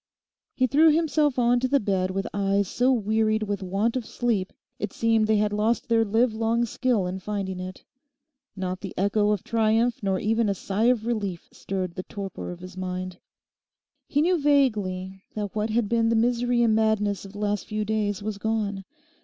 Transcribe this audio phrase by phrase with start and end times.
[0.55, 4.51] He threw himself on to the bed with eyes so wearied with want of sleep
[4.79, 7.83] it seemed they had lost their livelong skill in finding it.
[8.55, 12.61] Not the echo of triumph nor even a sigh of relief stirred the torpor of
[12.61, 13.19] his mind.
[14.07, 17.85] He knew vaguely that what had been the misery and madness of the last few
[17.85, 18.85] days was gone.